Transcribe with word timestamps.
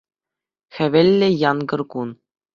Хӗвеллӗ 0.73 1.29
янкӑр 1.49 1.81
кун. 1.91 2.09